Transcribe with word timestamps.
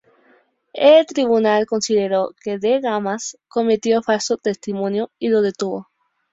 El 0.73 1.05
Tribunal 1.05 1.67
consideró 1.67 2.31
que 2.41 2.57
De 2.57 2.79
Gamas 2.81 3.37
cometió 3.47 4.01
falso 4.01 4.37
testimonio 4.37 5.11
y 5.19 5.29
lo 5.29 5.43
detuvo. 5.43 5.89